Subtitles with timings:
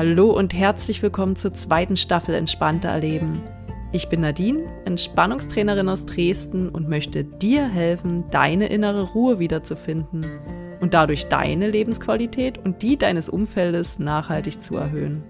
[0.00, 3.42] Hallo und herzlich willkommen zur zweiten Staffel Entspannter Erleben.
[3.92, 10.24] Ich bin Nadine, Entspannungstrainerin aus Dresden und möchte dir helfen, deine innere Ruhe wiederzufinden
[10.80, 15.22] und dadurch deine Lebensqualität und die deines Umfeldes nachhaltig zu erhöhen.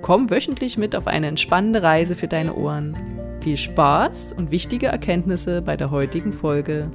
[0.00, 2.96] Komm wöchentlich mit auf eine entspannende Reise für deine Ohren.
[3.42, 6.90] Viel Spaß und wichtige Erkenntnisse bei der heutigen Folge.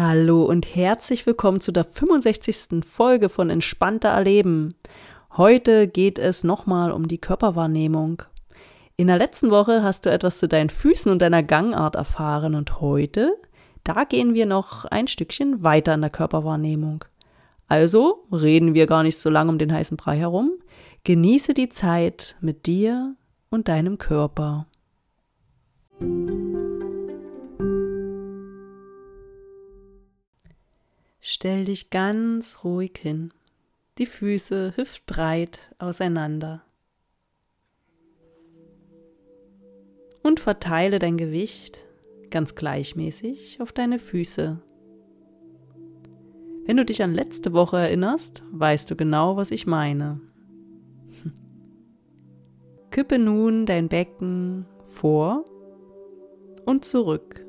[0.00, 2.84] Hallo und herzlich willkommen zu der 65.
[2.84, 4.76] Folge von Entspannter Erleben.
[5.36, 8.22] Heute geht es nochmal um die Körperwahrnehmung.
[8.94, 12.80] In der letzten Woche hast du etwas zu deinen Füßen und deiner Gangart erfahren und
[12.80, 13.34] heute,
[13.82, 17.04] da gehen wir noch ein Stückchen weiter in der Körperwahrnehmung.
[17.66, 20.52] Also reden wir gar nicht so lange um den heißen Brei herum.
[21.02, 23.16] Genieße die Zeit mit dir
[23.50, 24.66] und deinem Körper.
[31.20, 33.32] Stell dich ganz ruhig hin,
[33.98, 36.62] die Füße hüftbreit auseinander.
[40.22, 41.86] Und verteile dein Gewicht
[42.30, 44.62] ganz gleichmäßig auf deine Füße.
[46.66, 50.20] Wenn du dich an letzte Woche erinnerst, weißt du genau, was ich meine.
[52.90, 55.44] Kippe nun dein Becken vor
[56.66, 57.47] und zurück.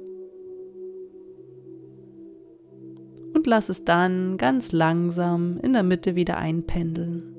[3.40, 7.38] Und lass es dann ganz langsam in der Mitte wieder einpendeln.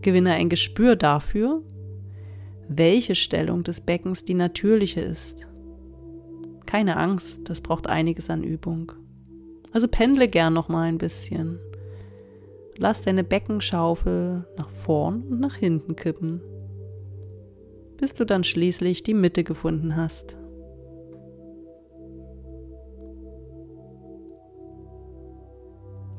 [0.00, 1.60] Gewinne ein Gespür dafür,
[2.66, 5.48] welche Stellung des Beckens die natürliche ist.
[6.64, 8.92] Keine Angst, das braucht einiges an Übung.
[9.72, 11.58] Also pendle gern noch mal ein bisschen.
[12.78, 16.40] Lass deine Beckenschaufel nach vorn und nach hinten kippen
[17.98, 20.37] bis du dann schließlich die Mitte gefunden hast.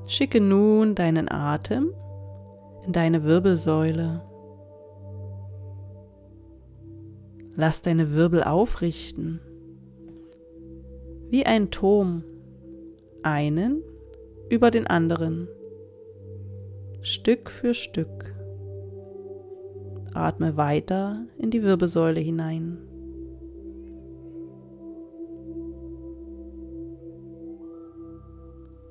[0.10, 1.94] Schicke nun deinen Atem
[2.84, 4.24] in deine Wirbelsäule.
[7.54, 9.40] Lass deine Wirbel aufrichten,
[11.30, 12.24] wie ein Turm,
[13.22, 13.84] einen
[14.50, 15.48] über den anderen,
[17.02, 18.34] Stück für Stück.
[20.16, 22.80] Atme weiter in die Wirbelsäule hinein.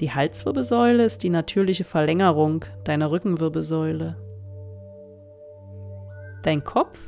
[0.00, 4.16] Die Halswirbelsäule ist die natürliche Verlängerung deiner Rückenwirbelsäule.
[6.44, 7.00] Dein Kopf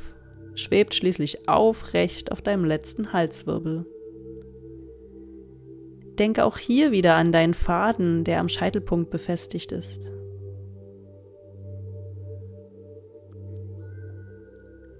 [0.55, 3.85] schwebt schließlich aufrecht auf deinem letzten Halswirbel.
[6.19, 10.05] Denke auch hier wieder an deinen Faden, der am Scheitelpunkt befestigt ist.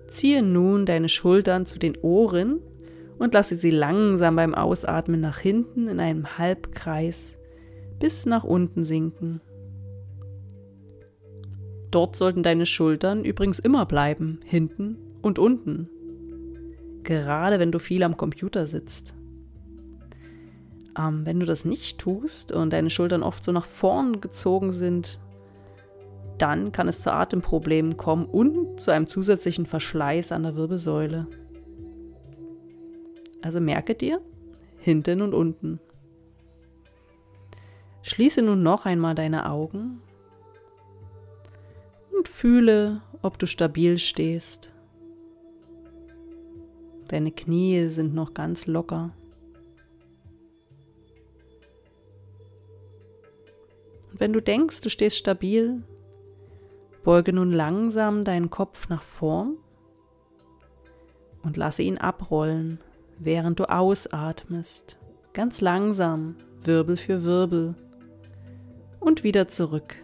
[0.07, 2.61] Ziehe nun deine Schultern zu den Ohren
[3.17, 7.37] und lasse sie langsam beim Ausatmen nach hinten in einem Halbkreis
[8.01, 9.41] bis nach unten sinken.
[11.91, 15.87] Dort sollten deine Schultern übrigens immer bleiben, hinten und unten.
[17.03, 19.13] Gerade wenn du viel am Computer sitzt.
[20.97, 25.19] Ähm, wenn du das nicht tust und deine Schultern oft so nach vorn gezogen sind,
[26.39, 31.27] dann kann es zu Atemproblemen kommen und zu einem zusätzlichen Verschleiß an der Wirbelsäule.
[33.43, 34.21] Also merke dir,
[34.77, 35.79] hinten und unten.
[38.03, 40.01] Schließe nun noch einmal deine Augen
[42.15, 44.73] und fühle, ob du stabil stehst.
[47.09, 49.11] Deine Knie sind noch ganz locker.
[54.11, 55.83] Und wenn du denkst, du stehst stabil,
[57.03, 59.57] Beuge nun langsam deinen Kopf nach vorn
[61.43, 62.79] und lasse ihn abrollen,
[63.17, 64.97] während du ausatmest.
[65.33, 67.75] Ganz langsam, Wirbel für Wirbel.
[69.01, 69.95] Und wieder zurück,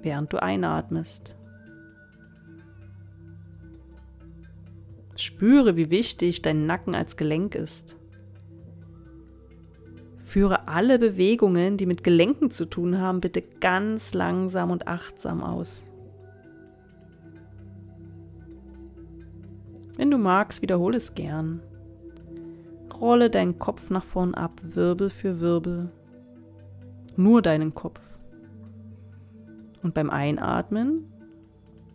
[0.00, 1.36] während du einatmest.
[5.16, 7.96] Spüre, wie wichtig dein Nacken als Gelenk ist.
[10.16, 15.84] Führe alle Bewegungen, die mit Gelenken zu tun haben, bitte ganz langsam und achtsam aus.
[19.96, 21.60] Wenn du magst, wiederhole es gern.
[22.98, 25.90] Rolle deinen Kopf nach vorn ab, Wirbel für Wirbel.
[27.16, 28.00] Nur deinen Kopf.
[29.82, 31.12] Und beim Einatmen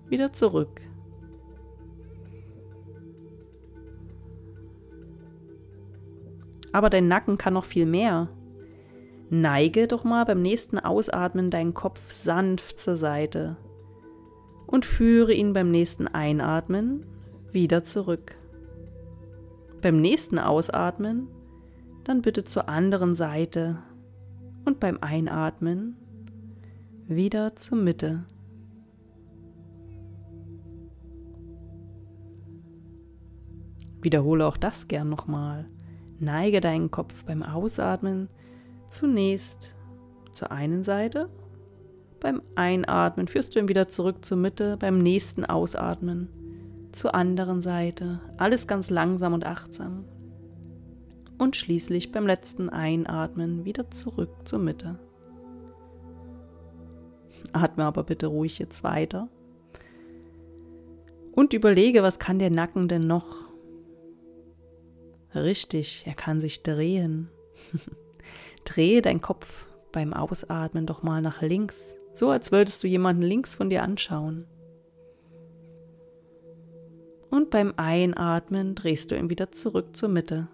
[0.10, 0.82] wieder zurück.
[6.72, 8.30] Aber dein Nacken kann noch viel mehr.
[9.30, 13.58] Neige doch mal beim nächsten Ausatmen deinen Kopf sanft zur Seite
[14.68, 17.06] und führe ihn beim nächsten Einatmen
[17.52, 18.36] wieder zurück.
[19.82, 21.28] Beim nächsten Ausatmen
[22.04, 23.80] dann bitte zur anderen Seite
[24.68, 25.96] und beim Einatmen
[27.08, 28.26] wieder zur Mitte.
[34.02, 35.70] Wiederhole auch das gern nochmal.
[36.20, 38.28] Neige deinen Kopf beim Ausatmen
[38.90, 39.76] zunächst
[40.34, 41.30] zur einen Seite.
[42.20, 44.76] Beim Einatmen führst du ihn wieder zurück zur Mitte.
[44.78, 46.28] Beim nächsten Ausatmen
[46.92, 48.20] zur anderen Seite.
[48.38, 50.04] Alles ganz langsam und achtsam.
[51.38, 55.00] Und schließlich beim letzten Einatmen wieder zurück zur Mitte.
[57.54, 59.30] Atme aber bitte ruhig jetzt weiter.
[61.32, 63.48] Und überlege, was kann der Nacken denn noch?
[65.36, 67.30] Richtig, er kann sich drehen.
[68.66, 73.56] Drehe deinen Kopf beim Ausatmen doch mal nach links, so als würdest du jemanden links
[73.56, 74.46] von dir anschauen.
[77.30, 80.48] Und beim Einatmen drehst du ihn wieder zurück zur Mitte.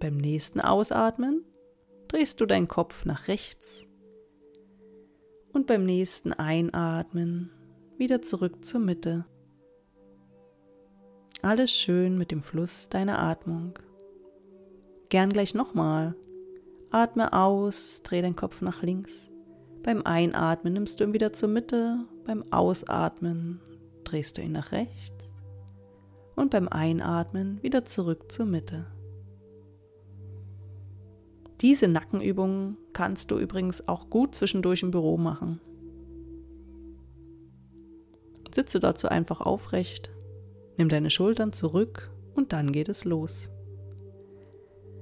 [0.00, 1.44] Beim nächsten Ausatmen
[2.08, 3.86] drehst du deinen Kopf nach rechts.
[5.52, 7.50] Und beim nächsten Einatmen
[7.96, 9.26] wieder zurück zur Mitte.
[11.42, 13.78] Alles schön mit dem Fluss deiner Atmung.
[15.08, 16.14] Gern gleich nochmal.
[16.90, 19.30] Atme aus, dreh den Kopf nach links.
[19.82, 23.60] Beim Einatmen nimmst du ihn wieder zur Mitte, beim Ausatmen
[24.04, 25.30] drehst du ihn nach rechts
[26.34, 28.86] und beim Einatmen wieder zurück zur Mitte.
[31.60, 35.60] Diese Nackenübungen kannst du übrigens auch gut zwischendurch im Büro machen.
[38.52, 40.10] Sitze dazu einfach aufrecht,
[40.78, 43.50] Nimm deine Schultern zurück und dann geht es los.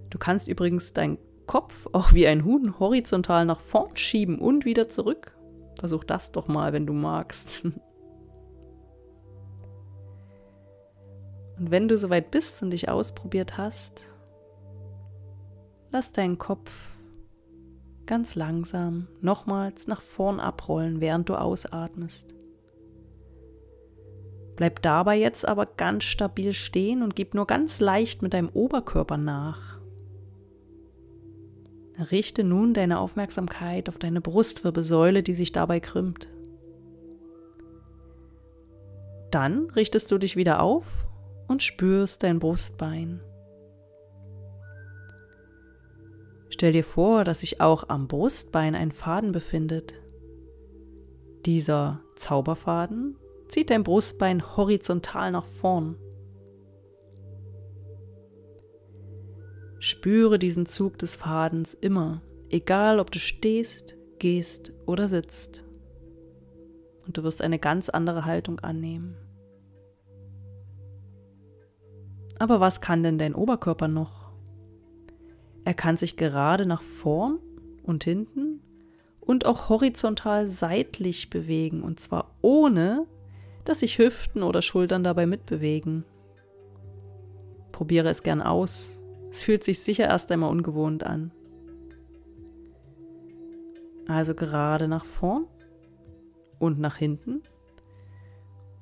[0.09, 4.89] Du kannst übrigens deinen Kopf auch wie ein Huhn horizontal nach vorn schieben und wieder
[4.89, 5.37] zurück.
[5.79, 7.63] Versuch das doch mal, wenn du magst.
[11.59, 14.15] Und wenn du soweit bist und dich ausprobiert hast,
[15.97, 16.71] lass deinen Kopf
[18.05, 22.35] ganz langsam nochmals nach vorn abrollen, während du ausatmest.
[24.57, 29.17] Bleib dabei jetzt aber ganz stabil stehen und gib nur ganz leicht mit deinem Oberkörper
[29.17, 29.81] nach.
[32.11, 36.29] Richte nun deine Aufmerksamkeit auf deine Brustwirbelsäule, die sich dabei krümmt.
[39.31, 41.07] Dann richtest du dich wieder auf
[41.49, 43.23] und spürst dein Brustbein.
[46.57, 50.01] Stell dir vor, dass sich auch am Brustbein ein Faden befindet.
[51.45, 55.97] Dieser Zauberfaden zieht dein Brustbein horizontal nach vorn.
[59.81, 65.63] Spüre diesen Zug des Fadens immer, egal ob du stehst, gehst oder sitzt.
[67.07, 69.15] Und du wirst eine ganz andere Haltung annehmen.
[72.39, 74.26] Aber was kann denn dein Oberkörper noch?
[75.67, 77.41] Er kann sich gerade nach vorn
[77.83, 78.61] und hinten
[79.19, 83.05] und auch horizontal seitlich bewegen, und zwar ohne,
[83.65, 86.05] dass sich Hüften oder Schultern dabei mitbewegen.
[87.73, 88.97] Probiere es gern aus.
[89.29, 91.33] Es fühlt sich sicher erst einmal ungewohnt an.
[94.07, 95.47] Also gerade nach vorn
[96.61, 97.43] und nach hinten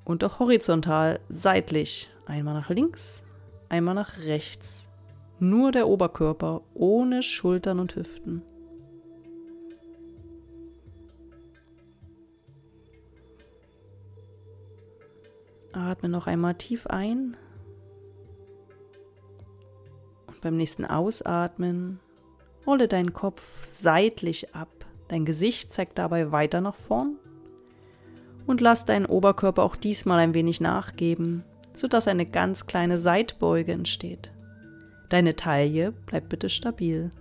[0.05, 2.11] und auch horizontal seitlich.
[2.27, 3.25] Einmal nach links,
[3.71, 4.91] einmal nach rechts.
[5.41, 8.43] Nur der Oberkörper ohne Schultern und Hüften.
[15.73, 17.37] Atme noch einmal tief ein.
[20.27, 21.99] Und beim nächsten Ausatmen
[22.67, 24.69] rolle deinen Kopf seitlich ab.
[25.09, 27.17] Dein Gesicht zeigt dabei weiter nach vorn.
[28.47, 34.33] Und lass deinen Oberkörper auch diesmal ein wenig nachgeben, sodass eine ganz kleine Seitbeuge entsteht.
[35.15, 37.13] Deine Taille bleibt bitte stabil.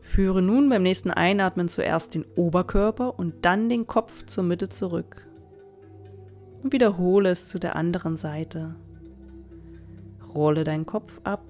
[0.00, 5.28] Führe nun beim nächsten Einatmen zuerst den Oberkörper und dann den Kopf zur Mitte zurück.
[6.62, 8.74] Und wiederhole es zu der anderen Seite.
[10.34, 11.44] Rolle deinen Kopf ab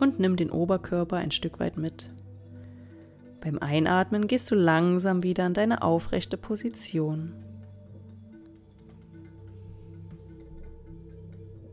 [0.00, 2.10] und nimm den Oberkörper ein Stück weit mit.
[3.40, 7.32] Beim Einatmen gehst du langsam wieder in deine aufrechte Position.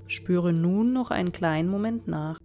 [0.08, 2.38] Spüre nun noch einen kleinen Moment nach.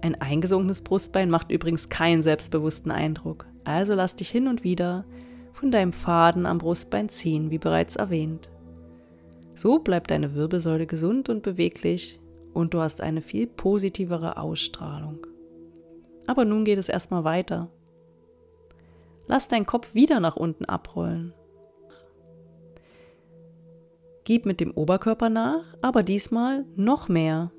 [0.00, 5.04] Ein eingesunkenes Brustbein macht übrigens keinen selbstbewussten Eindruck, also lass dich hin und wieder
[5.52, 8.48] von deinem Faden am Brustbein ziehen, wie bereits erwähnt.
[9.54, 12.20] So bleibt deine Wirbelsäule gesund und beweglich
[12.54, 15.26] und du hast eine viel positivere Ausstrahlung.
[16.28, 17.68] Aber nun geht es erstmal weiter.
[19.26, 21.34] Lass deinen Kopf wieder nach unten abrollen.
[24.28, 27.50] Gib mit dem Oberkörper nach, aber diesmal noch mehr.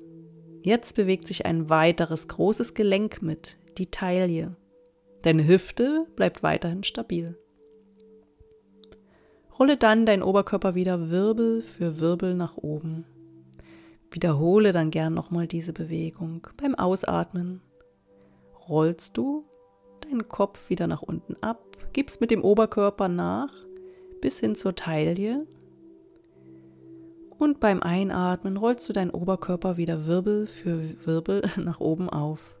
[0.62, 4.54] Jetzt bewegt sich ein weiteres großes Gelenk mit, die Taille.
[5.22, 7.36] Deine Hüfte bleibt weiterhin stabil.
[9.58, 13.04] Rolle dann deinen Oberkörper wieder Wirbel für Wirbel nach oben.
[14.12, 16.46] Wiederhole dann gern nochmal diese Bewegung.
[16.56, 17.62] Beim Ausatmen
[18.68, 19.44] rollst du
[20.02, 23.52] deinen Kopf wieder nach unten ab, gibst mit dem Oberkörper nach
[24.20, 25.48] bis hin zur Taille
[27.40, 32.60] und beim Einatmen rollst du deinen Oberkörper wieder Wirbel für Wirbel nach oben auf.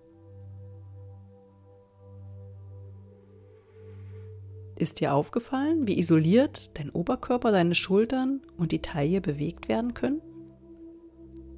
[4.76, 10.22] Ist dir aufgefallen, wie isoliert dein Oberkörper, deine Schultern und die Taille bewegt werden können?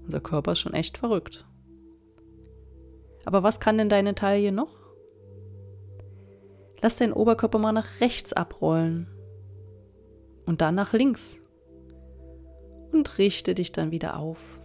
[0.04, 1.46] Unser Körper ist schon echt verrückt.
[3.24, 4.80] Aber was kann denn deine Taille noch?
[6.80, 9.06] Lass deinen Oberkörper mal nach rechts abrollen
[10.44, 11.38] und dann nach links
[12.92, 14.60] und richte dich dann wieder auf.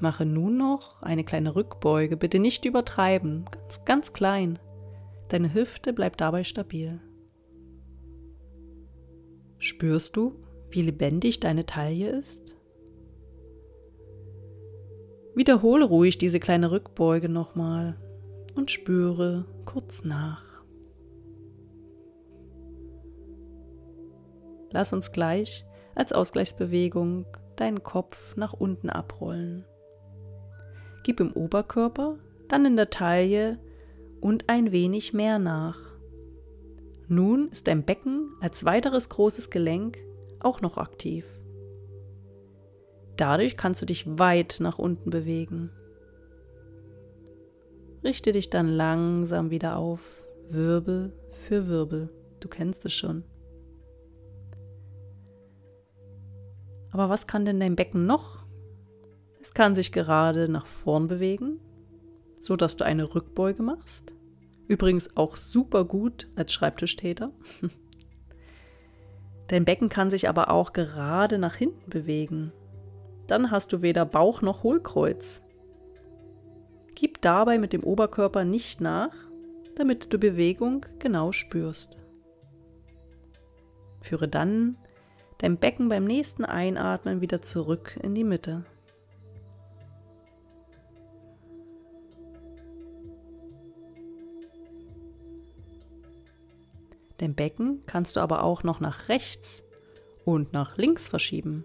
[0.00, 4.58] Mache nun noch eine kleine Rückbeuge, bitte nicht übertreiben, ganz, ganz klein.
[5.28, 7.00] Deine Hüfte bleibt dabei stabil.
[9.58, 10.36] Spürst du,
[10.70, 12.56] wie lebendig deine Taille ist?
[15.34, 17.96] Wiederhole ruhig diese kleine Rückbeuge nochmal
[18.54, 20.57] und spüre kurz nach.
[24.70, 29.64] Lass uns gleich als Ausgleichsbewegung deinen Kopf nach unten abrollen.
[31.02, 33.58] Gib im Oberkörper, dann in der Taille
[34.20, 35.78] und ein wenig mehr nach.
[37.08, 39.98] Nun ist dein Becken als weiteres großes Gelenk
[40.40, 41.40] auch noch aktiv.
[43.16, 45.70] Dadurch kannst du dich weit nach unten bewegen.
[48.04, 50.00] Richte dich dann langsam wieder auf,
[50.48, 52.10] Wirbel für Wirbel.
[52.40, 53.24] Du kennst es schon.
[56.98, 58.44] Aber was kann denn dein Becken noch?
[59.40, 61.60] Es kann sich gerade nach vorn bewegen,
[62.40, 64.14] so dass du eine Rückbeuge machst.
[64.66, 67.30] Übrigens auch super gut als Schreibtischtäter.
[69.46, 72.52] Dein Becken kann sich aber auch gerade nach hinten bewegen.
[73.28, 75.44] Dann hast du weder Bauch noch Hohlkreuz.
[76.96, 79.14] Gib dabei mit dem Oberkörper nicht nach,
[79.76, 81.96] damit du Bewegung genau spürst.
[84.00, 84.76] Führe dann
[85.38, 88.64] dein Becken beim nächsten Einatmen wieder zurück in die Mitte.
[97.18, 99.64] Dein Becken kannst du aber auch noch nach rechts
[100.24, 101.64] und nach links verschieben.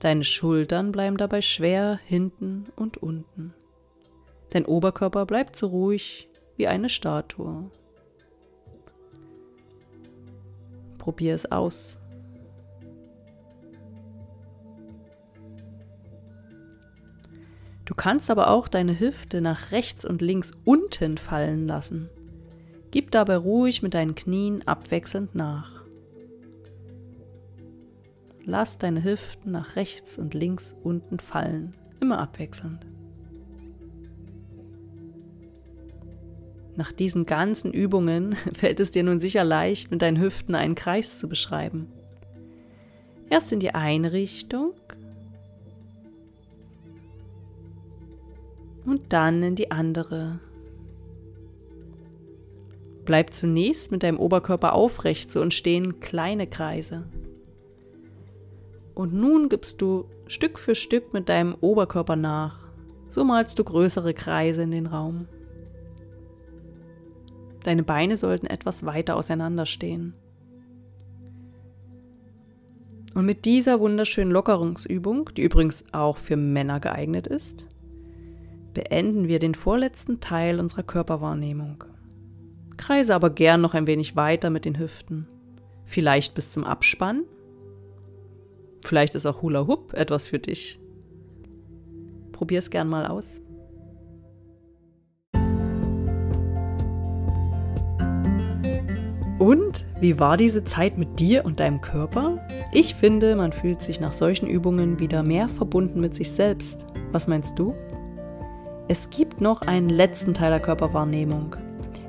[0.00, 3.54] Deine Schultern bleiben dabei schwer hinten und unten.
[4.50, 7.70] Dein Oberkörper bleibt so ruhig wie eine Statue.
[10.98, 11.98] Probier es aus.
[17.84, 22.08] Du kannst aber auch deine Hüfte nach rechts und links unten fallen lassen.
[22.90, 25.84] Gib dabei ruhig mit deinen Knien abwechselnd nach.
[28.44, 32.86] Lass deine Hüften nach rechts und links unten fallen, immer abwechselnd.
[36.76, 41.18] Nach diesen ganzen Übungen fällt es dir nun sicher leicht, mit deinen Hüften einen Kreis
[41.18, 41.88] zu beschreiben.
[43.30, 44.72] Erst in die eine Richtung
[48.84, 50.40] und dann in die andere.
[53.04, 57.04] Bleib zunächst mit deinem Oberkörper aufrecht, so entstehen kleine Kreise.
[58.94, 62.60] Und nun gibst du Stück für Stück mit deinem Oberkörper nach.
[63.10, 65.28] So malst du größere Kreise in den Raum.
[67.62, 70.14] Deine Beine sollten etwas weiter auseinander stehen.
[73.14, 77.66] Und mit dieser wunderschönen Lockerungsübung, die übrigens auch für Männer geeignet ist,
[78.74, 81.84] beenden wir den vorletzten Teil unserer Körperwahrnehmung.
[82.76, 85.28] Kreise aber gern noch ein wenig weiter mit den Hüften.
[85.84, 87.22] Vielleicht bis zum Abspann.
[88.84, 90.80] Vielleicht ist auch Hula Hoop etwas für dich.
[92.32, 93.40] Probier es gern mal aus.
[99.38, 102.46] Und wie war diese Zeit mit dir und deinem Körper?
[102.72, 106.86] Ich finde, man fühlt sich nach solchen Übungen wieder mehr verbunden mit sich selbst.
[107.12, 107.74] Was meinst du?
[108.86, 111.56] Es gibt noch einen letzten Teil der Körperwahrnehmung.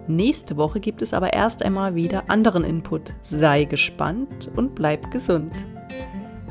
[0.07, 3.13] Nächste Woche gibt es aber erst einmal wieder anderen Input.
[3.21, 5.53] Sei gespannt und bleib gesund.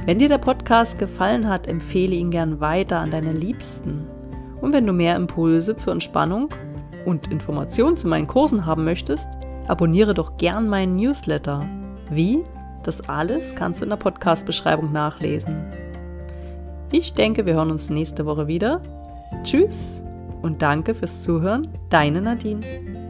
[0.07, 4.07] Wenn dir der Podcast gefallen hat, empfehle ihn gern weiter an deine Liebsten.
[4.63, 6.49] Und wenn du mehr Impulse zur Entspannung
[7.05, 9.29] und Informationen zu meinen Kursen haben möchtest,
[9.69, 11.69] abonniere doch gern meinen Newsletter
[12.09, 12.43] Wie?
[12.83, 15.67] Das alles kannst du in der Podcast-Beschreibung nachlesen.
[16.93, 18.81] Ich denke, wir hören uns nächste Woche wieder.
[19.43, 20.03] Tschüss
[20.45, 23.04] und danke fürs Zuhören, deine Nadine.